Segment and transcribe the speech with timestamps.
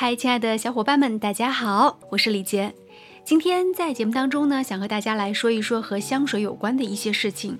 [0.00, 2.72] 嗨，亲爱的小伙伴们，大家好，我是李杰。
[3.24, 7.58] 今天在节目当中呢，想和大家来说一说和香水有关的一些事情。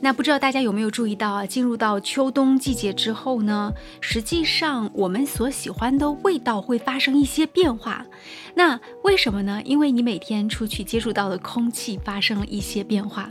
[0.00, 1.44] 那不知道大家有没有注意到啊？
[1.44, 3.70] 进入到秋冬季节之后呢，
[4.00, 8.06] 实际上我们所喜欢的味道会发生一些变化。
[8.54, 9.60] 那为什么呢？
[9.66, 13.30] 因为你每天出去接触到的空气发生了一些变化。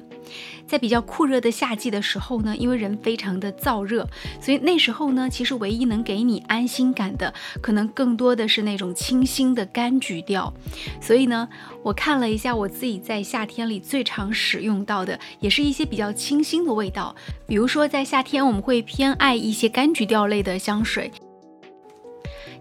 [0.68, 4.07] 在比较酷热的夏季的时候呢，因为人非常的燥热，
[4.41, 10.53] 所以那时候呢，其实唯一能给你安心感的，可能更多的是那种清新的柑橘调。
[11.02, 11.48] 所以呢，
[11.84, 17.16] 我看了一下我自己在夏天里最常使用到的，也是一些比较清新的味道。
[17.48, 21.12] 比如说在夏天，我们会偏爱一些柑橘调类的香水，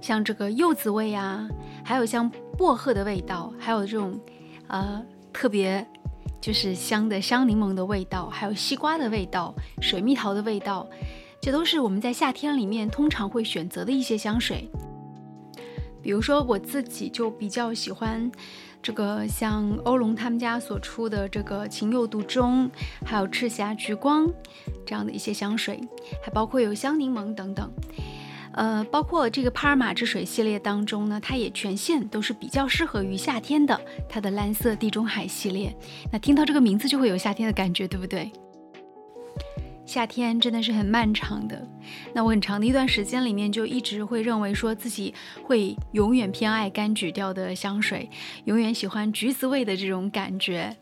[0.00, 1.48] 像这个柚子味啊，
[1.82, 4.18] 还有像薄荷的味道，还有这种
[4.68, 5.84] 呃特别。
[6.46, 10.88] 就是香的香柠檬的味道，还有西瓜的味道、水蜜桃的味道，
[11.40, 14.70] 这都是我们在夏天里面通常会选择的一些香水。
[16.00, 18.30] 比如说我自己就比较喜欢
[18.80, 22.70] 这个像欧龙他们家所出的这个情有独钟，
[23.04, 24.32] 还有赤霞橘光
[24.86, 25.80] 这样的一些香水，
[26.22, 27.68] 还包括有香柠檬等等。
[28.56, 33.78] 呃，包括这个帕尔玛之水系列当中呢，它也全线都是比较适合于夏天的。
[34.08, 35.76] 它的蓝色地中海系列，
[36.10, 38.32] 那听到这个名字就会有夏天的感觉，对不对？
[39.84, 41.68] 夏天真的是很漫长的。
[42.14, 45.12] 那我很长的一段时间里面就一直会认为说自己
[45.44, 48.08] 会永远偏爱柑橘调的香水，
[48.46, 50.74] 永远喜欢橘子味的这种感觉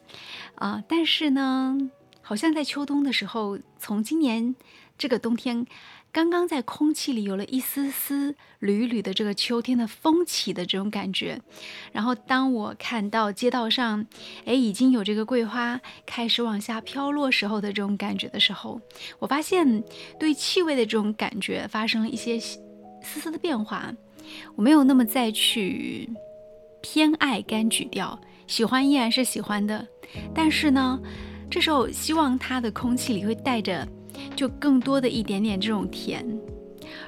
[0.55, 0.81] 啊。
[0.89, 1.77] 但是呢，
[2.23, 4.55] 好像在秋冬的时候，从今年
[4.97, 5.67] 这个冬天。
[6.15, 11.41] 刚刚在空气里有了一丝丝缕缕的这个秋天的风起的这种感觉，
[11.91, 14.07] 然后当我看到街道上，
[14.45, 18.81] 哎，已经有这个桂花开始往下飘落时候的这种感觉的时候，
[19.19, 19.83] 我发现
[20.17, 22.61] 对气味的这种感觉发生了一些丝
[23.03, 23.93] 丝的变化。
[24.55, 26.09] 我没有那么再去
[26.81, 29.85] 偏爱柑橘调，喜欢依然是喜欢的，
[30.33, 30.97] 但是呢，
[31.51, 33.85] 这时候希望它的空气里会带着。
[34.35, 36.27] 就更多的一点点这种甜。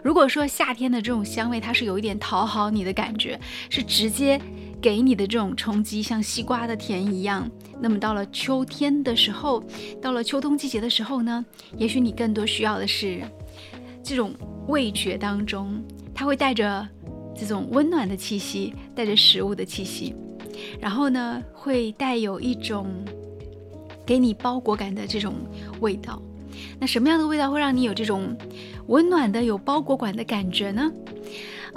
[0.03, 3.39] 如果说夏天的这种香味，它是有一点讨好你的感觉，
[3.69, 4.41] 是直接
[4.81, 7.49] 给你的这种冲击，像西瓜的甜一样。
[7.81, 9.63] 那么到了秋天的时候，
[10.01, 11.45] 到了秋冬季节的时候呢，
[11.77, 13.21] 也许你更多需要的是
[14.03, 14.33] 这种
[14.67, 15.83] 味觉当中，
[16.15, 16.89] 它会带着
[17.35, 20.15] 这种温暖的气息，带着食物的气息，
[20.81, 22.87] 然后呢，会带有一种
[24.07, 25.35] 给你包裹感的这种
[25.81, 26.23] 味道。
[26.79, 28.37] 那什么样的味道会让你有这种
[28.87, 30.91] 温暖的、有包裹感的感觉呢？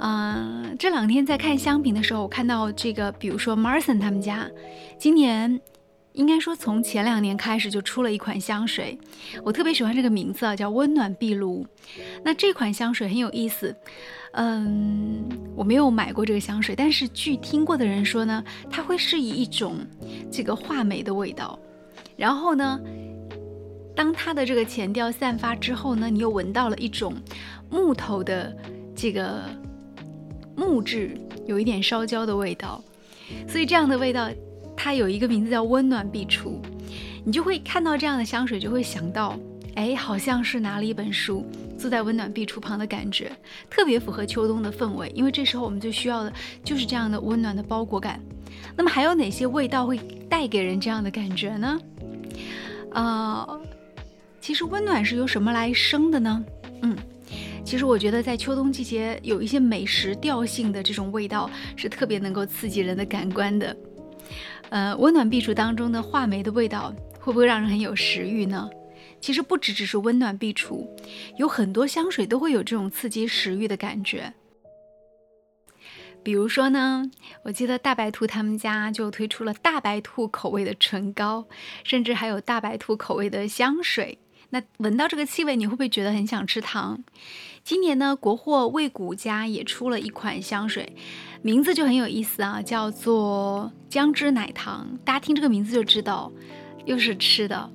[0.02, 4.48] 嗯，这两天在看香品的时候，我看到这个，比如说 Marson 他们家，
[4.98, 5.60] 今年
[6.14, 8.98] 应该说从前两年开始就出了一款香水，
[9.44, 11.66] 我特别喜欢这个名字啊，叫温暖壁炉。
[12.24, 13.76] 那这款香水很有意思，
[14.32, 15.22] 嗯，
[15.54, 19.76] 我没有买过这个香水，但是据听过的人说呢，它会是以一种
[20.30, 21.58] 这个画眉的味道，
[22.16, 22.80] 然后呢。
[24.00, 27.14] 当它的这个前调散发之后呢，你又闻到了一种
[27.68, 28.56] 木头的
[28.96, 29.42] 这个
[30.56, 31.14] 木质，
[31.46, 32.82] 有一点烧焦的味道。
[33.46, 34.30] 所以这样的味道，
[34.74, 36.54] 它有一个名字叫温暖壁橱。
[37.26, 39.38] 你就会看到这样的香水，就会想到，
[39.74, 41.44] 哎，好像是拿了一本书，
[41.76, 43.30] 坐在温暖壁橱旁的感觉，
[43.68, 45.12] 特别符合秋冬的氛围。
[45.14, 46.32] 因为这时候我们最需要的
[46.64, 48.18] 就是这样的温暖的包裹感。
[48.74, 51.78] 那么还有哪些味道会带给人这样的感觉呢？
[52.92, 53.60] 啊。
[54.40, 56.44] 其实温暖是由什么来生的呢？
[56.82, 56.96] 嗯，
[57.64, 63.76] 其实我觉得在秋冬季节有一些美食调性的这种味道是特别能够刺激人的感官的。
[64.70, 68.68] 呃，温暖壁橱当中的话梅的味道会不会让人很有食欲呢？
[69.20, 70.88] 其实不只只是温暖壁橱，
[71.36, 74.32] 有很多香水都会有这种刺激食欲的感觉。
[76.22, 77.10] 比如说呢，
[77.42, 81.46] 我记得大白兔他们家就推出了大白兔口味的唇膏，
[81.84, 84.18] 甚至还有大白兔口味的香水。
[84.50, 87.02] 那闻到这个气味，你会不会觉得很想吃糖？
[87.62, 90.96] 今年呢，国货味谷家也出了一款香水，
[91.42, 94.98] 名字就很有意思啊，叫做姜汁奶糖。
[95.04, 96.32] 大家听这个名字就知道，
[96.84, 97.70] 又是吃的。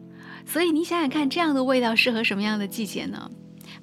[0.46, 3.30] 所以你想想看，这样的味道适合什么样的季节呢？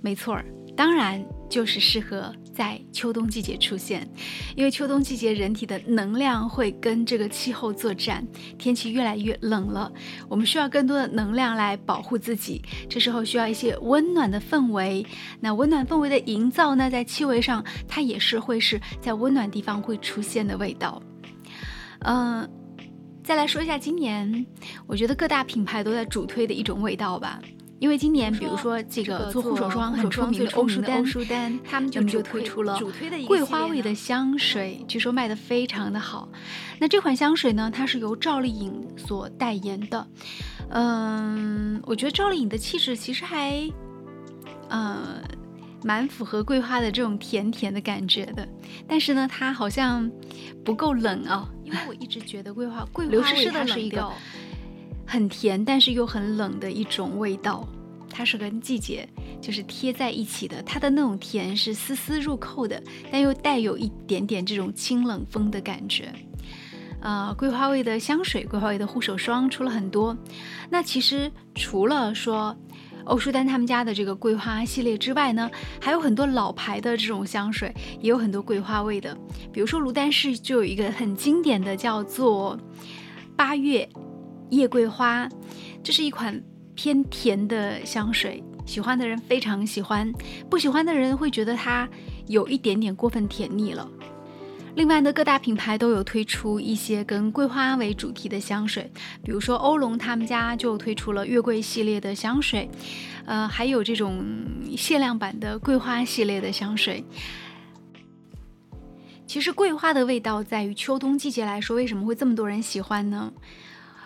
[0.01, 0.45] 没错儿，
[0.77, 2.35] 当然就是适合。
[2.55, 4.09] 在秋冬季节出现，
[4.55, 8.27] 因为秋冬季节人体的能量会跟这个气候作战，
[8.59, 9.91] 天气越来越冷了，
[10.29, 12.63] 我们需要更多的能量来保护自己。
[12.89, 15.05] 这时候需要一些温暖的氛围。
[15.41, 21.03] 那温暖氛围的营造呢，在气味上它也是会是在温暖地方会出现的味道。
[22.01, 22.49] 嗯，
[23.25, 24.47] 再来说一下今年，
[24.87, 27.41] 我觉得各大品牌都在主推的一种味道吧。
[27.83, 30.81] 因为今年比如说这个做护手霜很出名的欧舒
[31.25, 32.79] 丹，他们就推出了
[33.27, 36.29] 桂花味的香水，据说卖的非常的好。
[36.79, 40.07] 那这款香水呢，它是由赵丽颖所代言的。
[40.69, 43.69] 嗯，我觉得赵丽颖的气质其实还，
[44.69, 45.21] 呃，
[45.83, 48.47] 蛮符合桂花的这种甜甜的感觉的。
[48.87, 50.09] 但是呢，它好像
[50.65, 54.09] 不够冷啊，因为我一直觉得桂花桂 花味它是一个
[55.13, 57.69] 很甜，但是又很冷的一种味道。
[58.09, 59.07] 它是跟季节
[59.43, 66.11] 就是贴在一起的，它的那种甜是丝丝入扣的，但又带有一点点这种清冷风的感觉。
[67.03, 70.17] 呃，桂花味的香水，桂花味的护手霜出了很多。
[70.71, 72.57] 那其实除了说
[73.05, 79.15] 欧舒丹他们家的这个桂花系列之外呢，还有很多老牌的这种香水，也有很多桂花味的。
[79.53, 82.59] 比如说卢丹氏就有一个很经典的，叫做
[83.37, 83.87] 八月
[84.53, 85.27] 夜桂花，
[85.83, 86.39] 这是一款
[86.75, 90.13] 偏甜的香水，喜欢的人非常喜欢，
[90.51, 91.89] 不喜欢的人会觉得它
[92.27, 93.89] 有一点点过分甜腻了。
[94.75, 98.93] 另外呢，各大品牌都有推出一些跟桂花为主题的香水，
[99.25, 102.71] 比如说欧龙他们家就推出了月桂系列的香水，
[103.25, 104.23] 呃，还有这种
[104.77, 107.03] 限量版的桂花系列的香水。
[109.27, 113.33] 其实桂花的味道在于秋冬季节来说，为什么会这么多人喜欢呢？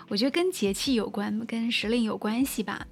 [0.08, 2.87] 我觉得跟节气有关，跟时令有关系吧。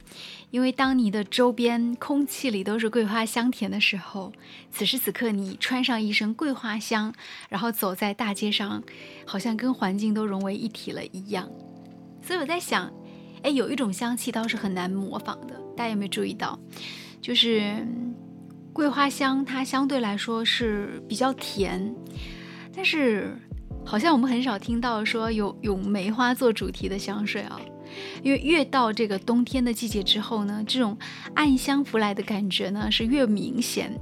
[0.50, 4.32] 因为当你的周边空气里都是桂花香甜的时候，
[4.70, 7.14] 此时此刻你穿上一身桂花香，
[7.48, 8.82] 然后走在大街上，
[9.24, 11.48] 好像跟环境都融为一体了一样。
[12.20, 12.92] 所以我在想，
[13.42, 16.58] 哎，有一种香气倒是很难模仿的，大家有没有注意到？
[17.20, 17.86] 就是
[18.72, 21.94] 桂花香，它相对来说是比较甜，
[22.74, 23.36] 但是。
[23.84, 27.60] 好像我们很少听到说有用梅花做主题的香水啊，
[28.22, 30.96] 因为越到这个冬天的季节之后呢，这种
[31.34, 33.92] 暗香拂来的感觉呢是越明显。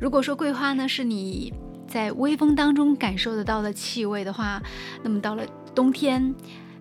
[0.00, 1.52] 如果说桂花呢是你
[1.86, 4.62] 在微风当中感受得到的气味的话，
[5.02, 5.44] 那么到了
[5.74, 6.34] 冬天，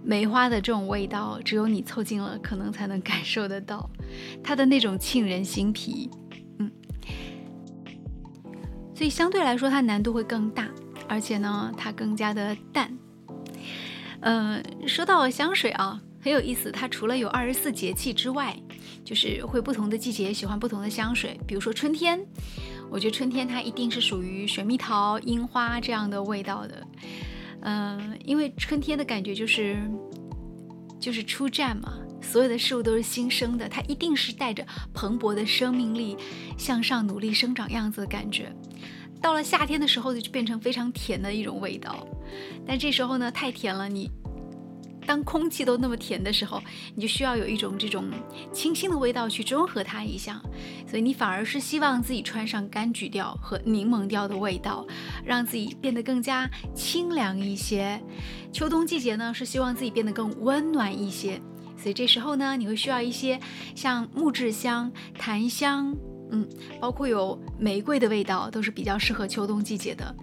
[0.03, 3.89] 梅花的这种味道，只有你凑近了可能才能感受得到
[4.43, 6.09] 它的那种沁人心脾。
[6.59, 6.71] 嗯，
[8.93, 10.69] 所以相对来说它难度会更大。
[11.07, 12.91] 而且呢，它更加的淡。
[14.21, 16.71] 嗯，说到香水啊，很有意思。
[16.71, 18.57] 它除了有二十四节气之外，
[19.03, 21.39] 就是会不同的季节喜欢不同的香水。
[21.45, 22.19] 比如说春天，
[22.89, 26.87] 我觉得春天它一定是属于水蜜桃、樱花这样的味道的。
[27.61, 29.77] 嗯，因为春天的感觉就是
[30.99, 36.17] 就是初绽嘛，所有的事物都是新生的，它一定是带着蓬勃的生命力
[36.57, 38.51] 向上努力生长样子的感觉。
[39.25, 42.07] 到了夏天的时候，就变成非常甜的一种味道，
[42.63, 43.89] 但这时候呢，太甜了。
[43.89, 44.07] 你
[45.03, 46.61] 当空气都那么甜的时候，
[46.93, 48.05] 你就需要有一种这种
[48.53, 50.39] 清新的味道去中和它一下。
[50.87, 54.85] 所以你反而是希望自己穿上柑橘调和柠檬调的味道，
[55.25, 57.99] 让自己变得更加清凉一些。
[58.53, 61.41] 秋冬季节呢，是希望自己变得更温暖一些。
[61.75, 63.39] 所以这时候呢，你会需要一些
[63.73, 65.97] 像木质香、檀香。
[66.31, 66.47] 嗯，
[66.79, 70.15] 包括有玫瑰的味道，都是比较适合秋冬季节的。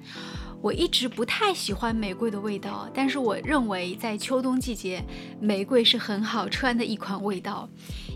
[0.61, 5.05] 我一直不太喜欢玫瑰的味道，但是我认为在秋冬季节，
[5.41, 7.69] 玫瑰是很好穿的一款味道，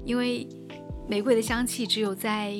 [0.04, 0.46] 因为
[1.08, 2.54] 玫瑰的香气只有在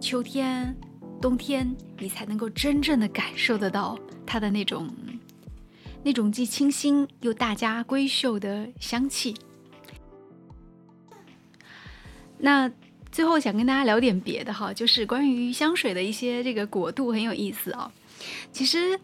[0.00, 0.76] 秋天、
[1.20, 4.88] 冬天，你才能够真正的感受得到它的那种
[6.04, 9.34] 那种既清新又大家闺秀的香气。
[12.38, 12.70] 那。
[13.12, 17.90] 最后想跟大家聊点别的哈，就是关于香水的一些这个国度很有意思啊。
[18.52, 18.98] 其实，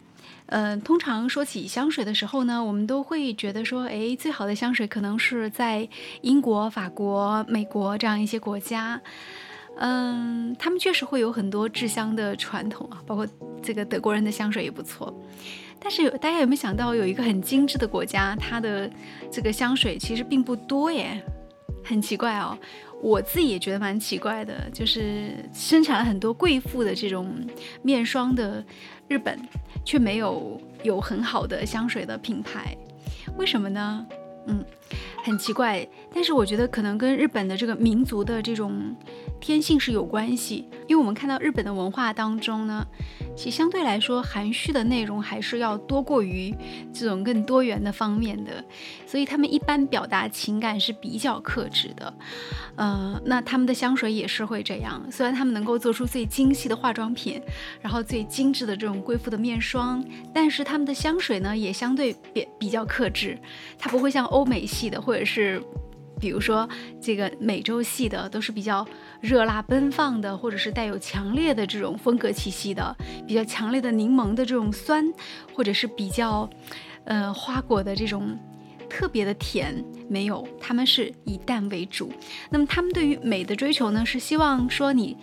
[0.47, 5.87] 嗯，通常说起香水的时候呢，我们都会觉得说，哎，最好的香水可能是在
[6.21, 9.01] 英国、法国、美国这样一些国家。
[9.79, 13.27] 嗯，他们确实会有很多制香的传统啊，包括
[13.61, 15.13] 这个德国人的香水也不错。
[15.79, 18.89] 但是有大家有没有想到，有一个很精致的国家，它的
[19.31, 21.23] 这个香水其实并不多耶，
[21.87, 22.57] 很奇怪哦。
[23.01, 27.31] 我自己也觉得蛮奇怪的，就是生产了很多贵妇的这种
[27.83, 28.63] 面霜的
[29.07, 29.39] 日本，
[29.85, 32.75] 却没有有很好的香水的品牌，
[33.37, 34.05] 为什么呢？
[34.47, 34.65] 嗯，
[35.23, 35.87] 很奇怪。
[36.11, 38.95] 但是我觉得可能跟日本的这个民族的这种
[39.39, 42.85] 天性是有关系，因为我们看到日本的文化当中呢。
[43.37, 46.51] 其实相对来说，含蓄的内容还是要多过于
[46.91, 48.65] 这种更多元的方面的，
[49.05, 52.11] 所以他们一般表达情感是比较克制的。
[52.75, 57.39] 呃，那他们的香水也是会这样，虽然他们能够做出最精细的化妆品，
[57.79, 60.03] 然后最精致的这种贵妇的面霜，
[60.33, 63.37] 但是他们的香水呢也相对比比较克制，
[63.77, 65.61] 它不会像欧美系的或者是
[66.19, 66.67] 比如说
[67.01, 68.85] 这个美洲系的，都是比较
[69.21, 72.95] 热辣奔放的，或者是带有强烈的这种风格气息的，
[73.27, 75.05] 比较强烈的柠檬的这种酸，
[75.53, 76.49] 或者是比较，
[77.05, 78.37] 呃花果的这种
[78.89, 82.11] 特别的甜，没有，他们是以淡为主。
[82.49, 85.15] 那么他们对于美的追求呢，是希望说你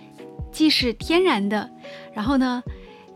[0.52, 1.70] 既是天然的，
[2.12, 2.62] 然后呢，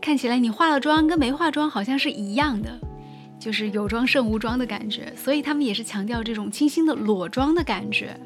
[0.01, 2.79] 看起来你化了妆跟没化妆好像是一样的。
[3.39, 8.19] 就是有妆胜无妆的感觉，所以他们也是强调这种清新的裸妆的感觉。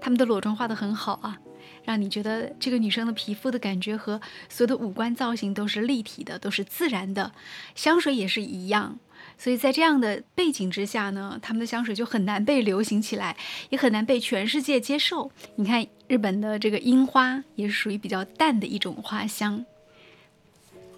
[0.00, 1.38] 他们的裸妆画得很好啊，
[1.84, 7.32] 让你觉得这个女生的皮肤的感觉和所有的五官造型都是立体的，都是自然的。
[7.74, 8.98] 香水也是一样，
[9.38, 13.36] 所以在这样的背景之下呢，他们的香水就很难被流行起来，
[13.70, 15.30] 也很难被全世界接受。
[15.56, 19.64] 你看日本的这个樱花也是属于比较淡的一种花香。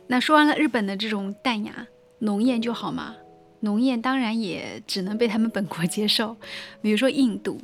[0.07, 1.87] 那说完了日本的这种淡雅
[2.21, 3.15] 浓艳就好吗？
[3.61, 6.37] 浓艳当然也只能被他们本国接受，
[6.81, 7.61] 比如说印度，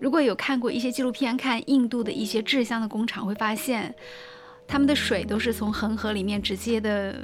[0.00, 3.94] 如果有看过一些纪录片，看印度的一些制香的工厂，会发现
[4.66, 7.14] 他们的水都是从恒河里面直接的，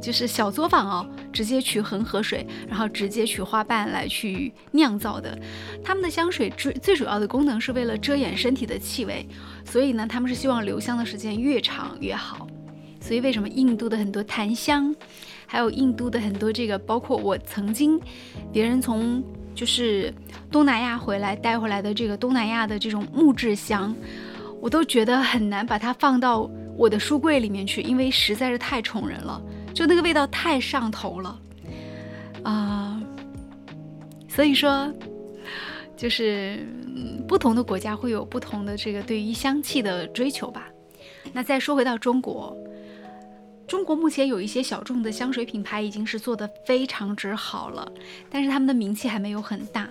[0.00, 5.36] 就是小作坊哦，直接取恒河水，然后直接取花瓣来去酿造的。
[5.82, 9.26] 他们的香水最最主要的功能是为了遮掩身体的气味，
[9.64, 12.46] 所以呢，他们是希望留香的时间越长越好。
[13.00, 14.94] 所以为什么印度的很多檀香？
[15.52, 18.00] 还有印度的很多这个，包括我曾经，
[18.52, 19.20] 别人从
[19.52, 20.14] 就是
[20.48, 23.92] 东南亚回来带回来的这个东南亚的这种木质香，
[24.60, 29.42] 我都觉得很难把它放到我的书柜里面去，因为实在是太宠人了，
[29.74, 31.40] 就那个味道太上头了
[32.44, 33.02] 啊。
[34.28, 34.88] 所以说，
[35.96, 36.64] 就是
[37.26, 40.68] 不同的国家会有不同的这个对于香气的追求吧。
[41.32, 42.56] 那再说回到中国。
[43.70, 47.92] 中国目前有一些小众的香水品牌已经是做得非常之好了，
[48.28, 49.88] 但是他们的名气还没有很大。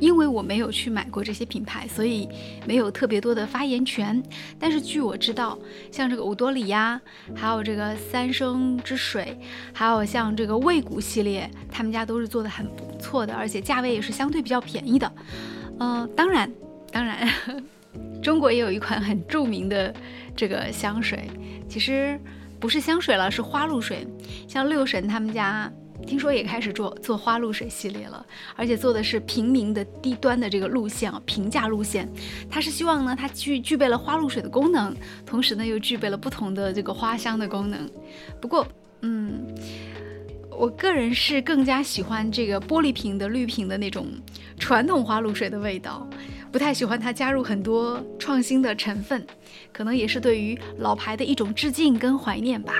[0.00, 2.26] 因为我没有去买过这些品牌，所以
[2.66, 4.22] 没有特别多的发言权。
[4.58, 5.58] 但是据我知道，
[5.92, 6.98] 像这个五多里呀，
[7.36, 9.38] 还有这个三生之水，
[9.74, 15.12] 还有像这个魏谷系列，他们家都是做的很不错的，而且价位也是相对比较便宜的。
[15.80, 16.50] 嗯，当然，
[16.90, 17.28] 当然，
[18.22, 19.94] 中国也有一款很著名的
[20.34, 21.28] 这个香水，
[21.68, 22.18] 其实。
[22.64, 24.08] 不是香水了，是花露水。
[24.48, 25.70] 像六神他们家，
[26.06, 28.24] 听说也开始做做花露水系列了，
[28.56, 32.10] 而且做的是平民的低端的这个路线啊，平价路线。
[32.48, 37.86] 他是希望呢，它具具备了花露水的功能，同时呢又具备了不同的这个花香的功能。
[38.40, 38.66] 不过，
[39.02, 39.44] 嗯，
[40.50, 44.06] 我个人是更加喜欢这个玻璃瓶的绿瓶的那种
[44.58, 46.08] 传统花露水的味道。
[46.54, 49.26] 不太喜欢它加入很多创新的成分，
[49.72, 52.74] 可能也是对于老牌的一种致敬跟怀念吧。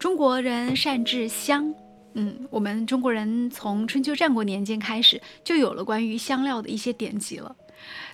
[0.00, 1.72] 中国人善制香，
[2.14, 7.54] 嗯，我们中国人从春秋战国年间开始就有了关于香料的一些典籍了。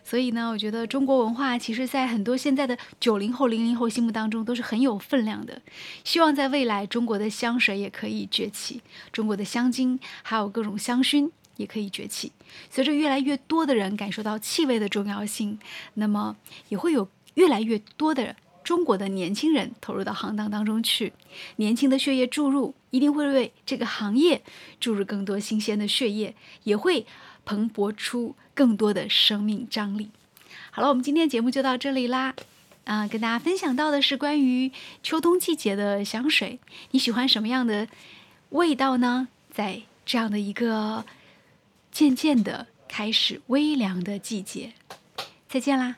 [0.05, 5.63] 所以呢，我觉得中国文化其实在很多现在的九零后、零零后心目当中都是很有分量的。
[6.05, 11.31] 希望在未来，中国的香水也可以崛起，中国的香精还有各种香薰。
[11.57, 12.33] 也可以崛起。
[12.71, 15.59] 随着越来越多的人感受到气味的重要性，
[15.95, 16.37] 那么
[16.69, 21.13] 也会有越来越多的中国的年轻人投入到行当当中去。
[21.57, 24.43] 年轻的血液注入，一定会为这个行业
[24.81, 27.05] 注入更多新鲜的血液，也会
[27.45, 30.11] 蓬勃出更多的生命张力。
[30.71, 32.35] 好了，我们今天节目就到这里啦。
[32.85, 34.71] 啊，跟大家分享到的是关于
[35.03, 36.59] 秋冬季节的香水，
[36.91, 37.89] 你喜欢什么样的
[38.51, 39.29] 味道呢？
[39.51, 41.05] 在这样的一个。
[41.95, 44.73] 渐渐的开始微凉的季节，
[45.49, 45.97] 再见啦。